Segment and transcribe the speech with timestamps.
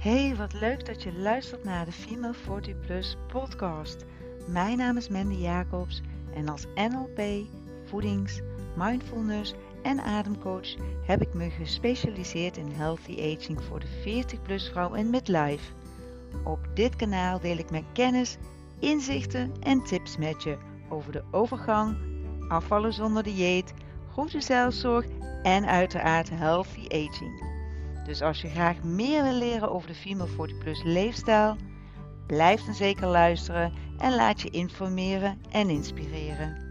[0.00, 4.04] Hey, wat leuk dat je luistert naar de Female 40 Plus podcast.
[4.46, 6.02] Mijn naam is Mandy Jacobs
[6.34, 7.46] en als NLP,
[7.84, 8.40] voedings,
[8.76, 10.74] mindfulness en ademcoach
[11.06, 15.72] heb ik me gespecialiseerd in healthy aging voor de 40 plus vrouw in midlife.
[16.44, 18.36] Op dit kanaal deel ik mijn kennis,
[18.78, 20.56] inzichten en tips met je
[20.88, 21.96] over de overgang,
[22.48, 23.74] afvallen zonder dieet,
[24.12, 25.06] goede zelfzorg
[25.42, 27.59] en uiteraard healthy aging.
[28.04, 31.56] Dus als je graag meer wil leren over de Female 40 Plus leefstijl,
[32.26, 36.69] blijf dan zeker luisteren en laat je informeren en inspireren.